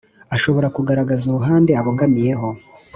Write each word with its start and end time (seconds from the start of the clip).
ashobora 0.35 0.67
kugaragaza 0.75 1.23
uruhande 1.27 1.71
abogamiyeho 1.79 2.47